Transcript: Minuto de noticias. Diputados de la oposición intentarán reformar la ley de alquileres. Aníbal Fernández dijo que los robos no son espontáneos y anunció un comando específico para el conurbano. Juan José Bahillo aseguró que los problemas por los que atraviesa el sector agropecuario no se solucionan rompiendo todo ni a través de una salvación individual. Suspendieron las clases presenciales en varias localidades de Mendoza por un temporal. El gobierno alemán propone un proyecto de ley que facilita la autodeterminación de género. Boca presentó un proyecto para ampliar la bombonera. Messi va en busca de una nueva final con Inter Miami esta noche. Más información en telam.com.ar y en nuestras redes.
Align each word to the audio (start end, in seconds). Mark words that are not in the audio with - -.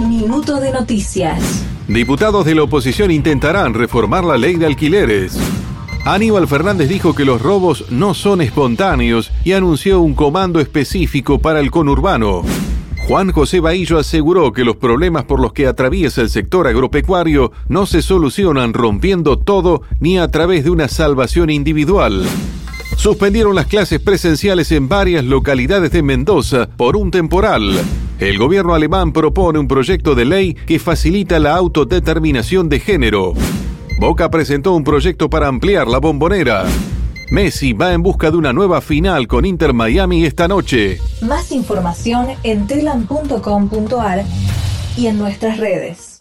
Minuto 0.00 0.60
de 0.60 0.72
noticias. 0.72 1.64
Diputados 1.88 2.44
de 2.44 2.54
la 2.54 2.64
oposición 2.64 3.10
intentarán 3.10 3.72
reformar 3.72 4.24
la 4.24 4.36
ley 4.36 4.56
de 4.56 4.66
alquileres. 4.66 5.38
Aníbal 6.04 6.46
Fernández 6.46 6.90
dijo 6.90 7.14
que 7.14 7.24
los 7.24 7.40
robos 7.40 7.90
no 7.90 8.12
son 8.12 8.42
espontáneos 8.42 9.32
y 9.42 9.52
anunció 9.52 10.00
un 10.00 10.14
comando 10.14 10.60
específico 10.60 11.38
para 11.38 11.60
el 11.60 11.70
conurbano. 11.70 12.42
Juan 13.08 13.32
José 13.32 13.60
Bahillo 13.60 13.98
aseguró 13.98 14.52
que 14.52 14.64
los 14.64 14.76
problemas 14.76 15.24
por 15.24 15.40
los 15.40 15.54
que 15.54 15.66
atraviesa 15.66 16.20
el 16.20 16.28
sector 16.28 16.66
agropecuario 16.66 17.52
no 17.68 17.86
se 17.86 18.02
solucionan 18.02 18.74
rompiendo 18.74 19.38
todo 19.38 19.80
ni 19.98 20.18
a 20.18 20.28
través 20.30 20.64
de 20.64 20.70
una 20.70 20.88
salvación 20.88 21.48
individual. 21.48 22.26
Suspendieron 22.98 23.54
las 23.54 23.66
clases 23.66 23.98
presenciales 24.00 24.70
en 24.72 24.88
varias 24.88 25.24
localidades 25.24 25.90
de 25.90 26.02
Mendoza 26.02 26.68
por 26.76 26.96
un 26.98 27.10
temporal. 27.10 27.80
El 28.18 28.38
gobierno 28.38 28.74
alemán 28.74 29.12
propone 29.12 29.58
un 29.58 29.68
proyecto 29.68 30.14
de 30.14 30.24
ley 30.24 30.54
que 30.54 30.78
facilita 30.78 31.38
la 31.38 31.54
autodeterminación 31.54 32.70
de 32.70 32.80
género. 32.80 33.34
Boca 33.98 34.30
presentó 34.30 34.72
un 34.72 34.84
proyecto 34.84 35.28
para 35.28 35.48
ampliar 35.48 35.86
la 35.86 35.98
bombonera. 35.98 36.64
Messi 37.30 37.74
va 37.74 37.92
en 37.92 38.02
busca 38.02 38.30
de 38.30 38.38
una 38.38 38.54
nueva 38.54 38.80
final 38.80 39.26
con 39.26 39.44
Inter 39.44 39.74
Miami 39.74 40.24
esta 40.24 40.48
noche. 40.48 40.98
Más 41.20 41.52
información 41.52 42.28
en 42.42 42.66
telam.com.ar 42.66 44.24
y 44.96 45.06
en 45.08 45.18
nuestras 45.18 45.58
redes. 45.58 46.15